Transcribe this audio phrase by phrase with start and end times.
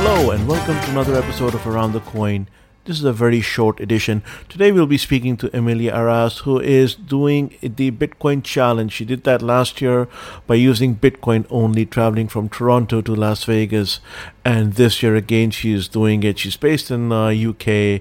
[0.00, 2.48] Hello, and welcome to another episode of Around the Coin.
[2.88, 4.22] This is a very short edition.
[4.48, 8.94] Today we'll be speaking to Emilia Arras, who is doing the Bitcoin challenge.
[8.94, 10.08] She did that last year
[10.46, 14.00] by using Bitcoin only, traveling from Toronto to Las Vegas.
[14.42, 16.38] And this year again, she is doing it.
[16.38, 18.00] She's based in uh, UK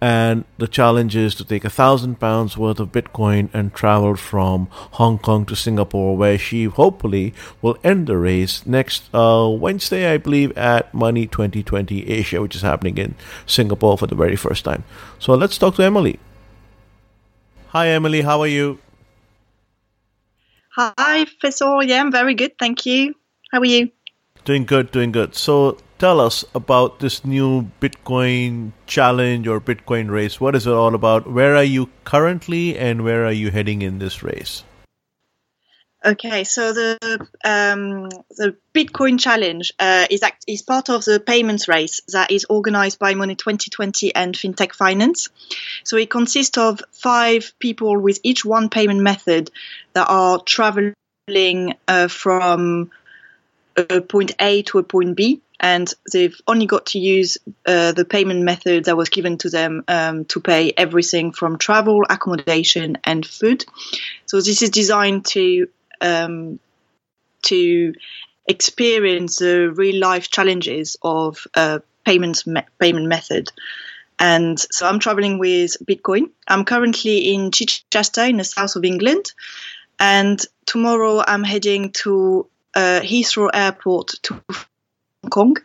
[0.00, 4.68] and the challenge is to take a thousand pounds worth of Bitcoin and travel from
[4.70, 10.18] Hong Kong to Singapore, where she hopefully will end the race next uh, Wednesday, I
[10.18, 14.84] believe, at Money 2020 Asia, which is happening in Singapore for the very first time.
[15.18, 16.20] So let's talk to Emily.
[17.68, 18.22] Hi, Emily.
[18.22, 18.78] How are you?
[20.76, 21.84] Hi, Faisal.
[21.84, 22.52] Yeah, I'm very good.
[22.58, 23.14] Thank you.
[23.50, 23.90] How are you?
[24.44, 25.34] Doing good, doing good.
[25.34, 30.40] So tell us about this new Bitcoin challenge or Bitcoin race.
[30.40, 31.30] What is it all about?
[31.30, 34.62] Where are you currently and where are you heading in this race?
[36.04, 36.96] Okay, so the
[37.44, 42.46] um, the Bitcoin challenge uh, is act- is part of the payments race that is
[42.48, 45.28] organized by Money 2020 and FinTech Finance.
[45.82, 49.50] So it consists of five people with each one payment method
[49.94, 50.94] that are traveling
[51.88, 52.92] uh, from
[53.76, 58.04] a point A to a point B, and they've only got to use uh, the
[58.04, 63.26] payment method that was given to them um, to pay everything from travel, accommodation, and
[63.26, 63.64] food.
[64.26, 65.68] So this is designed to
[66.00, 66.60] um,
[67.42, 67.94] to
[68.46, 73.50] experience the real life challenges of uh, payments me- payment method.
[74.20, 76.30] And so I'm traveling with Bitcoin.
[76.48, 79.32] I'm currently in Chichester in the south of England,
[80.00, 84.40] and tomorrow I'm heading to uh, Heathrow Airport to
[85.30, 85.56] Kong.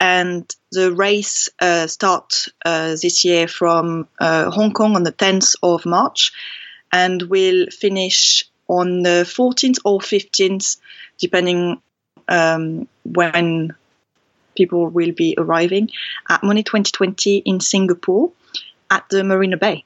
[0.00, 5.56] And the race uh, starts uh, this year from uh, Hong Kong on the 10th
[5.62, 6.32] of March
[6.92, 10.78] and will finish on the 14th or 15th,
[11.18, 11.80] depending
[12.28, 13.74] um, when
[14.56, 15.90] people will be arriving,
[16.28, 18.32] at Money 2020 in Singapore
[18.90, 19.84] at the Marina Bay.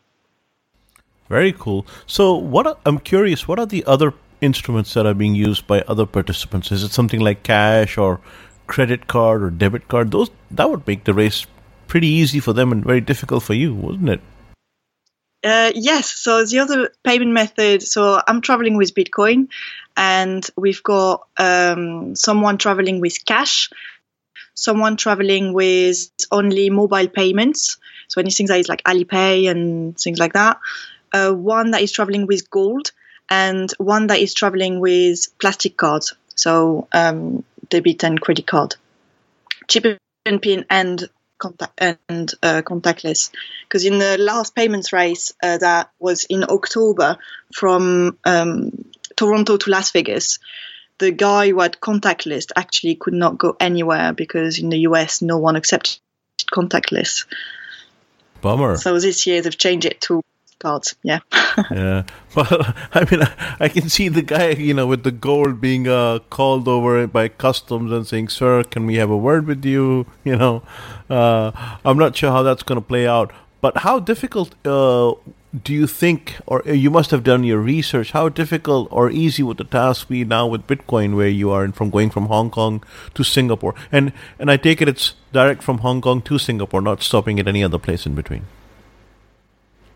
[1.29, 1.87] Very cool.
[2.07, 5.83] So, what are, I'm curious, what are the other instruments that are being used by
[5.83, 6.73] other participants?
[6.73, 8.21] Is it something like cash or
[8.69, 10.13] credit card or debit card?
[10.13, 11.47] Those that would make the race
[11.89, 14.21] pretty easy for them and very difficult for you, wouldn't it?
[15.43, 16.11] Uh, yes.
[16.11, 17.83] So the other payment method.
[17.83, 19.49] So I'm traveling with Bitcoin,
[19.97, 23.71] and we've got um, someone traveling with cash,
[24.55, 27.79] someone traveling with only mobile payments.
[28.09, 30.59] So anything that is like Alipay and things like that.
[31.13, 32.93] Uh, one that is traveling with gold,
[33.31, 36.15] and one that is traveling with plastic cards.
[36.35, 38.77] So um, debit and credit card,
[39.67, 41.09] chip and pin and
[41.39, 43.31] contact and uh, contactless.
[43.63, 47.19] Because in the last payments race uh, that was in October
[47.55, 48.73] from um,
[49.17, 50.39] Toronto to Las Vegas,
[50.99, 55.39] the guy who had contactless actually could not go anywhere because in the US no
[55.39, 56.01] one accepted
[56.53, 57.27] contactless.
[58.41, 58.77] Bummer.
[58.77, 60.23] So this year they've changed it to
[60.59, 60.97] cards.
[61.03, 61.21] Yeah.
[61.71, 62.05] yeah.
[62.37, 62.47] Well,
[62.95, 63.27] I mean,
[63.59, 67.29] I, can see the guy, you know, with the gold being uh, called over by
[67.29, 70.63] customs and saying, "Sir, can we have a word with you?" You know,
[71.09, 71.51] uh,
[71.85, 73.33] I'm not sure how that's going to play out.
[73.61, 75.15] But how difficult uh,
[75.65, 78.13] do you think, or you must have done your research?
[78.13, 81.91] How difficult or easy would the task be now with Bitcoin, where you are, from
[81.91, 82.85] going from Hong Kong
[83.15, 83.75] to Singapore?
[83.91, 87.49] And and I take it it's direct from Hong Kong to Singapore, not stopping at
[87.49, 88.45] any other place in between.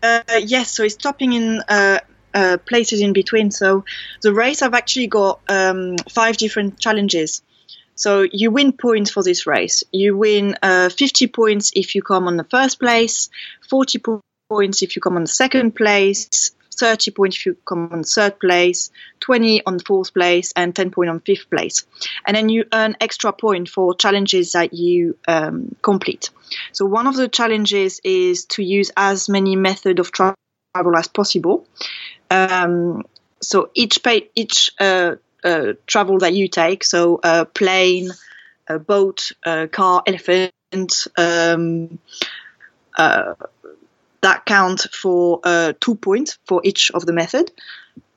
[0.03, 1.99] Uh, yes, so it's stopping in uh,
[2.33, 3.51] uh, places in between.
[3.51, 3.85] So
[4.21, 7.41] the race, I've actually got um, five different challenges.
[7.95, 9.83] So you win points for this race.
[9.93, 13.29] You win uh, 50 points if you come on the first place,
[13.69, 14.01] 40
[14.49, 18.39] points if you come on the second place, 30 points if you come on third
[18.39, 18.91] place,
[19.21, 21.85] 20 on fourth place, and 10 points on fifth place.
[22.25, 26.29] And then you earn extra point for challenges that you um, complete.
[26.71, 30.35] So one of the challenges is to use as many method of travel
[30.95, 31.67] as possible.
[32.29, 33.03] Um,
[33.41, 38.09] so each pay, each uh, uh, travel that you take, so a plane,
[38.67, 40.51] a boat, a car, elephant,
[41.17, 41.99] um,
[42.97, 43.33] uh,
[44.23, 47.51] that count for uh, two points for each of the method.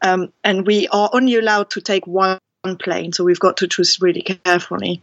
[0.01, 2.39] Um, and we are only allowed to take one
[2.79, 5.03] plane, so we've got to choose really carefully.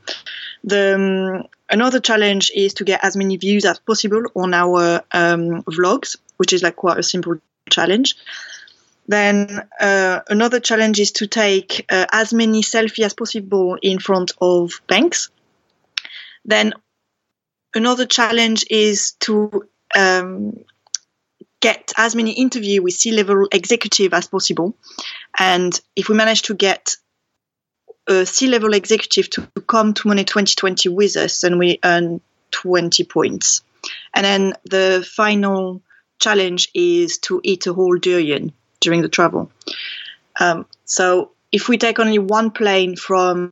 [0.64, 5.64] The um, another challenge is to get as many views as possible on our um,
[5.64, 7.36] vlogs, which is like quite a simple
[7.70, 8.16] challenge.
[9.08, 14.32] Then uh, another challenge is to take uh, as many selfies as possible in front
[14.40, 15.30] of banks.
[16.46, 16.74] Then
[17.76, 20.64] another challenge is to um,
[21.64, 24.76] get as many interview with C-level executive as possible.
[25.40, 26.98] And if we manage to get
[28.06, 32.20] a C-level executive to come to Money 2020 with us, then we earn
[32.52, 33.64] 20 points.
[34.14, 35.82] And then the final
[36.20, 38.52] challenge is to eat a whole durian
[38.82, 39.50] during the travel.
[40.42, 43.52] Um, so if we take only one plane from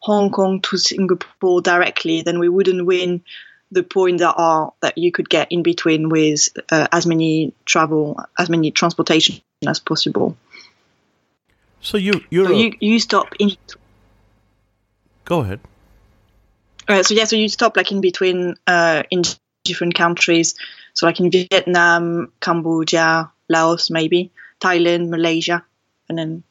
[0.00, 3.22] Hong Kong to Singapore directly, then we wouldn't win
[3.70, 8.20] the point that are that you could get in between with uh, as many travel,
[8.38, 10.36] as many transportation as possible.
[11.80, 13.56] So you you so you you stop in.
[15.24, 15.60] Go ahead.
[16.88, 19.22] Uh, so yeah, so you stop like in between uh, in
[19.64, 20.54] different countries.
[20.94, 25.64] So like in Vietnam, Cambodia, Laos, maybe Thailand, Malaysia,
[26.08, 26.42] and then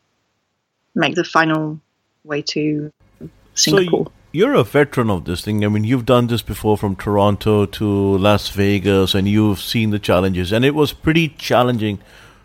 [0.95, 1.79] make the final
[2.23, 2.91] way to
[3.53, 4.05] Singapore.
[4.05, 5.65] So you're a veteran of this thing.
[5.65, 9.99] I mean, you've done this before from Toronto to Las Vegas, and you've seen the
[9.99, 11.99] challenges, and it was pretty challenging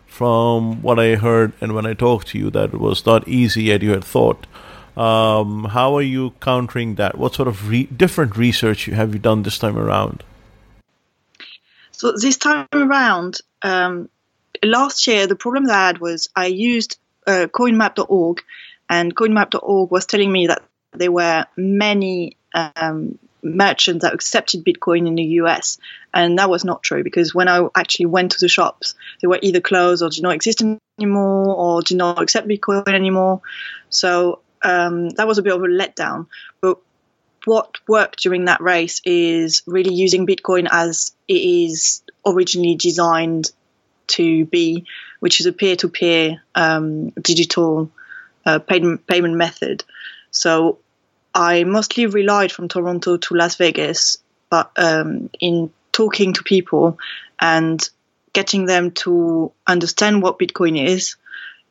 [0.07, 3.71] from what I heard and when I talked to you that it was not easy
[3.71, 4.47] as you had thought.
[4.95, 7.17] Um, how are you countering that?
[7.17, 10.23] What sort of re- different research have you done this time around?
[11.91, 14.09] So this time around, um,
[14.63, 16.97] last year the problem that I had was I used
[17.27, 18.41] uh, CoinMap.org,
[18.89, 20.63] and CoinMap.org was telling me that
[20.99, 25.77] there were many um, merchants that accepted Bitcoin in the US,
[26.13, 29.39] and that was not true because when I actually went to the shops, they were
[29.41, 30.63] either closed or did not exist
[30.99, 33.41] anymore or did not accept Bitcoin anymore.
[33.89, 36.27] So um, that was a bit of a letdown.
[36.61, 36.79] But
[37.45, 43.51] what worked during that race is really using Bitcoin as it is originally designed
[44.07, 44.85] to be,
[45.19, 47.91] which is a peer-to-peer um, digital
[48.45, 49.83] uh, payment payment method.
[50.31, 50.79] So
[51.35, 54.17] I mostly relied from Toronto to Las Vegas,
[54.49, 56.97] but um, in talking to people
[57.39, 57.87] and
[58.31, 61.17] getting them to understand what Bitcoin is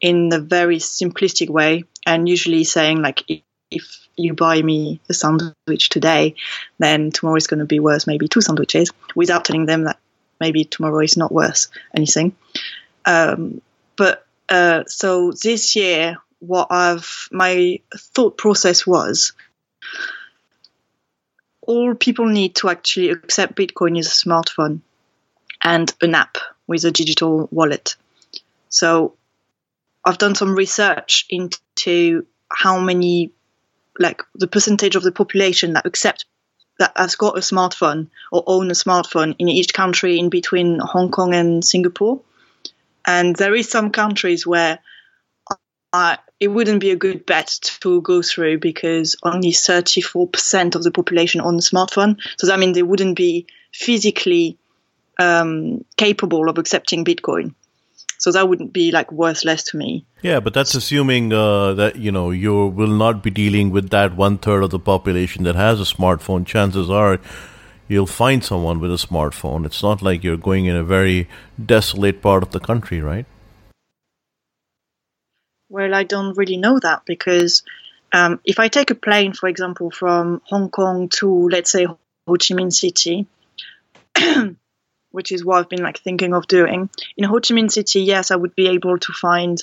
[0.01, 3.23] in a very simplistic way, and usually saying like,
[3.71, 6.35] if you buy me a sandwich today,
[6.79, 9.99] then tomorrow is going to be worth maybe two sandwiches, without telling them that
[10.41, 12.37] maybe tomorrow is not worth anything.
[13.07, 13.63] Um,
[13.97, 19.33] but uh, so this year, what I've my thought process was
[21.67, 24.81] all people need to actually accept Bitcoin is a smartphone
[25.63, 27.97] and an app with a digital wallet.
[28.69, 29.15] So
[30.05, 33.33] I've done some research into how many,
[33.99, 36.27] like the percentage of the population that accept
[36.79, 41.11] that has got a smartphone or own a smartphone in each country in between Hong
[41.11, 42.21] Kong and Singapore.
[43.07, 44.81] And there is some countries where
[45.95, 47.47] uh, it wouldn't be a good bet
[47.81, 52.19] to go through because only 34% of the population own a smartphone.
[52.37, 54.59] So that means they wouldn't be physically
[55.21, 57.55] um, capable of accepting Bitcoin.
[58.19, 60.05] So that wouldn't be like worthless to me.
[60.23, 64.17] Yeah, but that's assuming uh, that you know you will not be dealing with that
[64.17, 66.45] one third of the population that has a smartphone.
[66.45, 67.21] Chances are
[67.87, 69.65] you'll find someone with a smartphone.
[69.65, 71.29] It's not like you're going in a very
[71.65, 73.27] desolate part of the country, right?
[75.75, 77.65] Well, I don't really know that because
[78.13, 81.99] um, if I take a plane, for example, from Hong Kong to let's say Ho
[82.29, 83.27] Chi Minh City,
[85.11, 88.31] which is what I've been like thinking of doing in Ho Chi Minh City, yes,
[88.31, 89.61] I would be able to find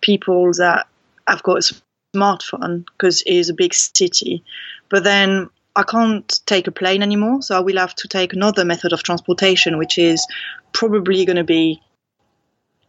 [0.00, 0.86] people that
[1.28, 1.74] have got a
[2.16, 4.42] smartphone because it is a big city,
[4.88, 8.64] but then I can't take a plane anymore, so I will have to take another
[8.64, 10.26] method of transportation, which is
[10.72, 11.82] probably going to be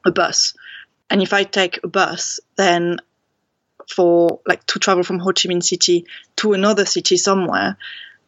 [0.06, 0.54] a bus.
[1.14, 2.98] And if I take a bus, then
[3.88, 7.78] for like to travel from Ho Chi Minh City to another city somewhere,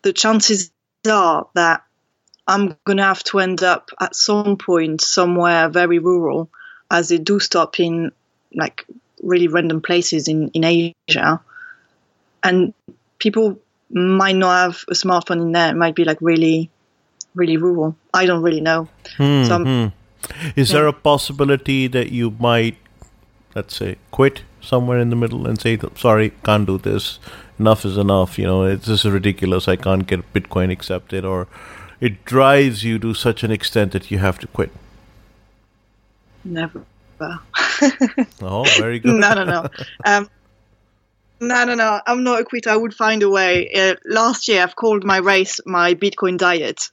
[0.04, 0.70] the chances
[1.10, 1.84] are that
[2.48, 6.48] I'm gonna have to end up at some point somewhere very rural,
[6.92, 8.12] as they do stop in
[8.54, 8.86] like
[9.24, 11.42] really random places in in Asia,
[12.44, 12.72] and
[13.18, 15.72] people might not have a smartphone in there.
[15.72, 16.70] It might be like really,
[17.34, 17.96] really rural.
[18.14, 18.88] I don't really know.
[19.18, 19.95] Hmm, So I'm- hmm.
[20.56, 22.78] Is there a possibility that you might,
[23.56, 27.20] let's say, quit somewhere in the middle and say, "Sorry, can't do this.
[27.60, 28.38] Enough is enough.
[28.38, 29.68] You know, it's this is ridiculous.
[29.68, 31.48] I can't get Bitcoin accepted," or
[32.02, 34.72] it drives you to such an extent that you have to quit.
[36.44, 36.84] Never.
[38.42, 39.16] Oh, very good.
[39.16, 39.68] no, no, no.
[40.06, 40.30] Um,
[41.40, 42.02] no, no, no.
[42.06, 42.70] I'm not a quitter.
[42.70, 43.70] I would find a way.
[43.74, 46.92] Uh, last year, I've called my race my Bitcoin diet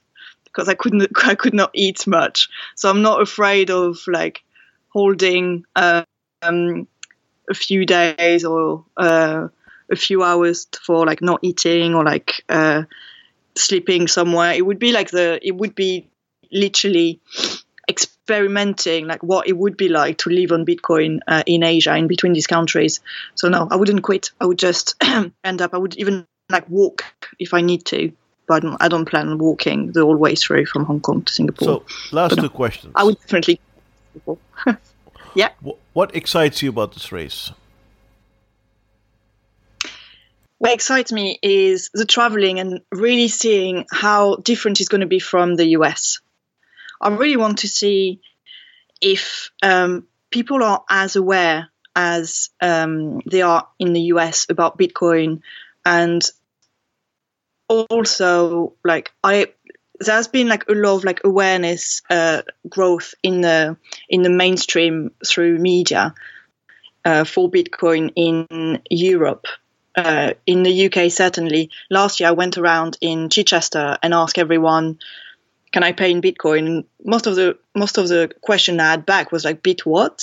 [0.53, 2.49] because I couldn't, I could not eat much.
[2.75, 4.43] So I'm not afraid of like
[4.89, 6.03] holding uh,
[6.41, 6.87] um,
[7.49, 9.47] a few days or uh,
[9.91, 12.83] a few hours for like not eating or like uh,
[13.55, 14.53] sleeping somewhere.
[14.53, 16.09] It would be like the, it would be
[16.51, 17.19] literally
[17.89, 22.07] experimenting like what it would be like to live on bitcoin uh, in asia in
[22.07, 23.01] between these countries
[23.35, 24.95] so no i wouldn't quit i would just
[25.43, 27.03] end up i would even like walk
[27.39, 28.13] if i need to
[28.47, 31.23] but I don't, I don't plan on walking the whole way through from hong kong
[31.23, 31.83] to singapore So,
[32.15, 32.93] last But no, two questions.
[32.95, 33.59] i would definitely
[35.35, 37.51] yeah Wh- What excites you about this race?
[40.59, 45.19] what excites me is the traveling and really seeing how different it's going to be
[45.19, 46.21] from the US.
[47.01, 48.21] I really want to see
[49.01, 55.41] if um, people are as aware as um, they are in the US about Bitcoin,
[55.85, 56.21] and
[57.81, 59.47] also like I
[59.99, 63.77] there's been like a lot of like awareness uh, growth in the
[64.09, 66.13] in the mainstream through media
[67.05, 69.47] uh, for Bitcoin in Europe
[69.95, 71.69] uh, in the UK, certainly.
[71.89, 74.99] Last year, I went around in Chichester and asked everyone,
[75.71, 79.31] "Can I pay in Bitcoin?" Most of the most of the question I had back
[79.31, 80.21] was like, "Bit what?"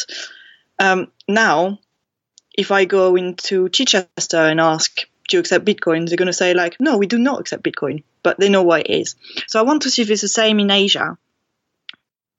[0.79, 1.79] Um, now,
[2.57, 6.53] if I go into Chichester and ask, "Do you accept Bitcoin?" they're going to say
[6.53, 9.17] like, "No, we do not accept Bitcoin," but they know what it is.
[9.47, 11.17] So I want to see if it's the same in Asia,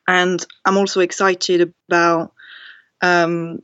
[0.07, 2.33] and I'm also excited about.
[3.01, 3.63] Um,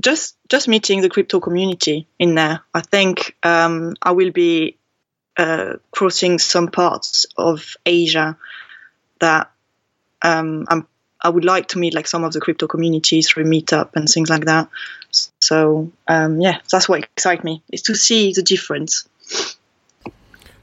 [0.00, 2.60] just just meeting the crypto community in there.
[2.74, 4.76] I think um, I will be
[5.36, 8.36] uh, crossing some parts of Asia
[9.20, 9.50] that
[10.22, 10.86] um, I'm,
[11.20, 14.30] I would like to meet, like some of the crypto communities through Meetup and things
[14.30, 14.68] like that.
[15.40, 19.08] So um, yeah, that's what excites me is to see the difference.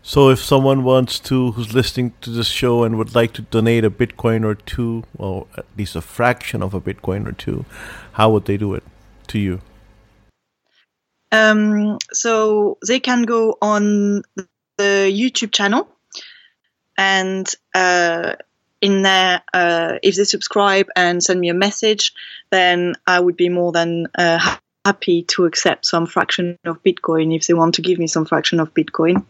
[0.05, 3.85] So, if someone wants to, who's listening to this show and would like to donate
[3.85, 7.63] a Bitcoin or two, or at least a fraction of a Bitcoin or two,
[8.11, 8.83] how would they do it
[9.27, 9.61] to you?
[11.31, 14.23] Um, so they can go on
[14.77, 15.87] the YouTube channel,
[16.97, 18.35] and uh,
[18.83, 22.11] in there, uh, if they subscribe and send me a message,
[22.51, 27.47] then I would be more than uh, happy to accept some fraction of Bitcoin if
[27.47, 29.25] they want to give me some fraction of Bitcoin.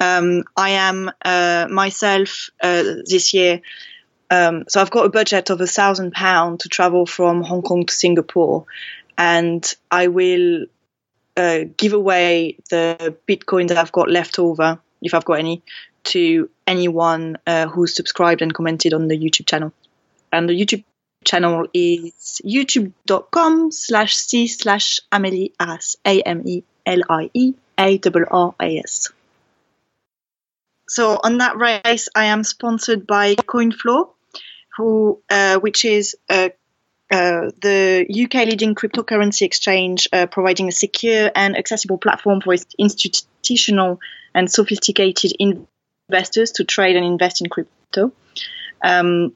[0.00, 3.60] Um, I am uh, myself uh, this year.
[4.28, 7.86] Um, so I've got a budget of a thousand pound to travel from Hong Kong
[7.86, 8.64] to Singapore,
[9.16, 10.66] and I will
[11.36, 15.62] uh, give away the Bitcoin that I've got left over, if I've got any,
[16.04, 19.72] to anyone uh, who's subscribed and commented on the YouTube channel.
[20.32, 20.84] And the YouTube
[21.24, 29.12] channel is youtube.com slash c slash Amelie Arras, A-M-E-L-I-E A-R-R-A-S.
[30.88, 34.10] So on that race, I am sponsored by Coinfloor,
[34.76, 36.52] who, uh, which is a
[37.12, 43.98] uh, the UK leading cryptocurrency exchange, uh, providing a secure and accessible platform for institutional
[44.32, 45.32] and sophisticated
[46.10, 48.12] investors to trade and invest in crypto.
[48.82, 49.32] Um,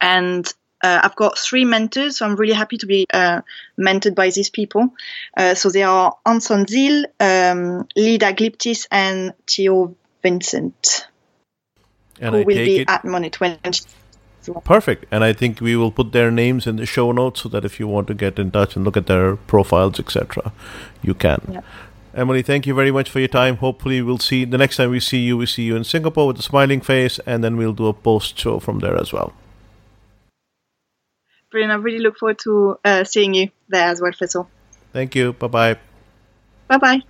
[0.00, 0.46] and
[0.82, 3.42] uh, I've got three mentors, so I'm really happy to be uh,
[3.78, 4.94] mentored by these people.
[5.36, 11.06] Uh, so they are Anson Zeall, um, Leda Glyptis, and Theo Vincent,
[12.20, 13.80] And who I will be it at Money 20.
[14.64, 15.04] perfect.
[15.10, 17.78] And I think we will put their names in the show notes so that if
[17.78, 20.52] you want to get in touch and look at their profiles, etc.,
[21.02, 21.40] you can.
[21.50, 21.60] Yeah.
[22.12, 23.56] Emily, thank you very much for your time.
[23.58, 25.36] Hopefully, we'll see the next time we see you.
[25.36, 28.36] We see you in Singapore with a smiling face, and then we'll do a post
[28.36, 29.32] show from there as well.
[31.52, 31.72] Brilliant.
[31.72, 34.48] I really look forward to uh, seeing you there as well, Faisal.
[34.92, 35.34] Thank you.
[35.34, 35.76] Bye bye.
[36.66, 37.02] Bye bye.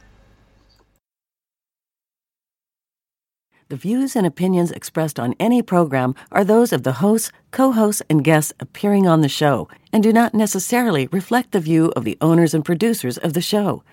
[3.71, 8.02] The views and opinions expressed on any program are those of the hosts, co hosts,
[8.11, 12.19] and guests appearing on the show and do not necessarily reflect the view of the
[12.21, 13.85] owners and producers of the show.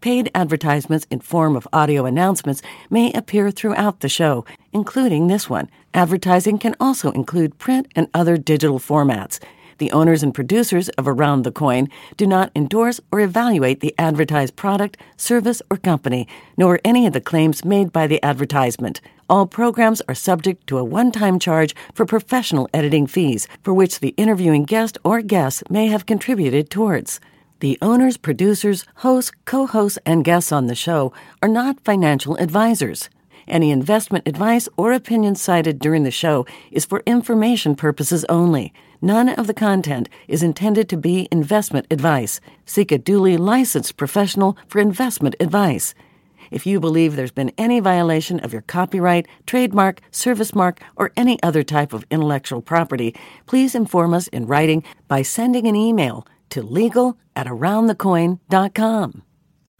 [0.00, 5.70] Paid advertisements in form of audio announcements may appear throughout the show, including this one.
[5.94, 9.38] Advertising can also include print and other digital formats.
[9.78, 14.56] The owners and producers of Around the Coin do not endorse or evaluate the advertised
[14.56, 16.26] product, service, or company,
[16.56, 19.02] nor any of the claims made by the advertisement.
[19.28, 24.00] All programs are subject to a one time charge for professional editing fees, for which
[24.00, 27.20] the interviewing guest or guests may have contributed towards.
[27.60, 33.08] The owners, producers, hosts, co hosts, and guests on the show are not financial advisors.
[33.48, 38.74] Any investment advice or opinion cited during the show is for information purposes only.
[39.00, 42.40] None of the content is intended to be investment advice.
[42.66, 45.94] Seek a duly licensed professional for investment advice.
[46.50, 51.42] If you believe there's been any violation of your copyright, trademark, service mark, or any
[51.42, 53.14] other type of intellectual property,
[53.46, 59.25] please inform us in writing by sending an email to legal at aroundthecoin.com.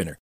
[0.00, 0.20] winner.